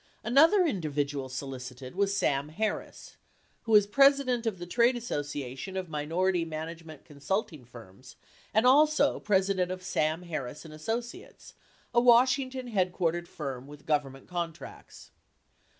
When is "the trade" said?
4.57-4.95